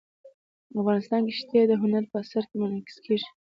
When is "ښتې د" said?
1.39-1.71